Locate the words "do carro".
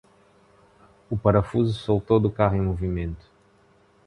2.19-2.55